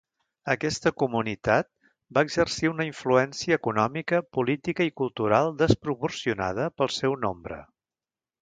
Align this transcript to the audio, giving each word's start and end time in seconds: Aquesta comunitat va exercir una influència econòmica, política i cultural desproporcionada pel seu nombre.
Aquesta 0.51 0.91
comunitat 1.01 1.67
va 2.17 2.23
exercir 2.27 2.71
una 2.71 2.87
influència 2.87 3.59
econòmica, 3.61 4.23
política 4.39 4.89
i 4.91 4.95
cultural 5.03 5.53
desproporcionada 5.61 6.67
pel 6.81 6.95
seu 7.01 7.19
nombre. 7.29 7.61